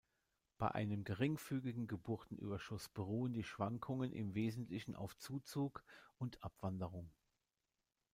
Bei 0.57 0.71
einem 0.71 1.03
geringfügigen 1.03 1.85
Geburtenüberschuss 1.85 2.89
beruhen 2.89 3.33
die 3.33 3.43
Schwankungen 3.43 4.11
im 4.13 4.33
Wesentlichen 4.33 4.95
auf 4.95 5.15
Zuzug 5.19 5.83
und 6.17 6.43
Abwanderung. 6.43 7.11